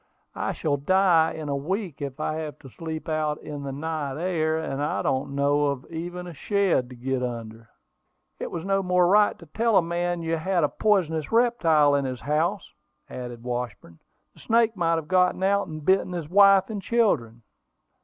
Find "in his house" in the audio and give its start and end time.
11.93-12.73